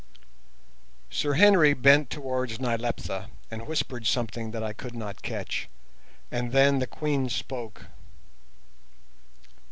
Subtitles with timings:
[1.11, 5.69] Sir Henry bent towards Nyleptha and whispered something that I could not catch,
[6.31, 7.85] and then the Queen spoke.